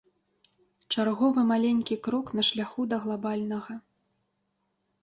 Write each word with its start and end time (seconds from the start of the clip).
Чарговы 0.95 1.43
маленькі 1.51 1.99
крок 2.09 2.27
на 2.41 2.47
шляху 2.49 2.81
да 2.95 3.01
глабальнага. 3.05 3.79